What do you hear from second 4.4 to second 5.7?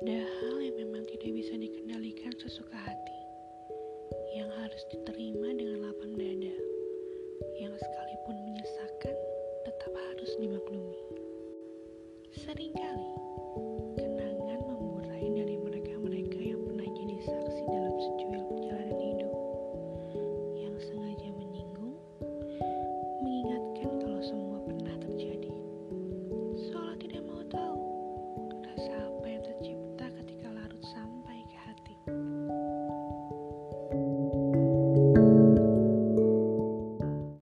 harus diterima